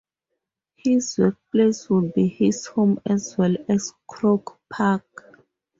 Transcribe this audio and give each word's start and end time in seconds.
His 0.77 1.15
workplace 1.19 1.87
would 1.91 2.15
be 2.15 2.27
his 2.27 2.65
home 2.65 2.99
as 3.05 3.37
well 3.37 3.55
as 3.69 3.93
Croke 4.07 4.59
Park. 4.67 5.45